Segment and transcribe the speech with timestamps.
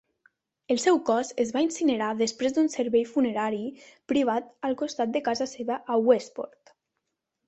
[0.75, 3.59] El seu cos es va incinerar després d'un servei funerari
[4.13, 6.73] privat al costat de casa seva a Westport.